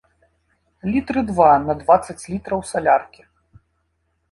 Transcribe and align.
Літры 0.93 1.19
два 1.29 1.51
на 1.67 1.77
дваццаць 1.83 2.17
літраў 2.33 2.59
саляркі. 2.73 3.21